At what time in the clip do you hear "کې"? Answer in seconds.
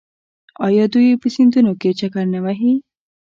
1.81-1.97